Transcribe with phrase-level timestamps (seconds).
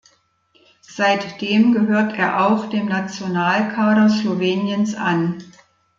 [0.95, 5.43] Seitdem gehört er auch dem Nationalkader Sloweniens an.